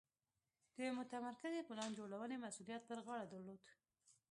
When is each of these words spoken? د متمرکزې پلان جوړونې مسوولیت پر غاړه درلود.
د 0.77 0.79
متمرکزې 0.97 1.61
پلان 1.69 1.89
جوړونې 1.99 2.35
مسوولیت 2.43 2.81
پر 2.89 2.97
غاړه 3.05 3.25
درلود. 3.33 3.61